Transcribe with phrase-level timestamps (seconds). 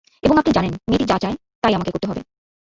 [0.23, 2.21] এবং আপনি জানেন মেয়েটি যা চায়, তাই আমাকে করতে হবে।